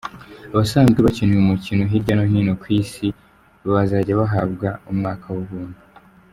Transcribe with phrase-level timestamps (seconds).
[0.53, 3.07] Abasanzwe bakina uyu mukino hirya no hino ku Isi,
[3.71, 5.79] bazajya bahabwa umwaka w’ubuntu.